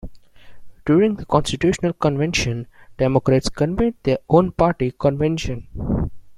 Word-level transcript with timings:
During 0.83 1.17
the 1.17 1.27
constitutional 1.27 1.93
convention, 1.93 2.65
Democrats 2.97 3.49
convened 3.49 3.93
their 4.01 4.17
own 4.31 4.51
party 4.51 4.93
convention. 4.97 6.09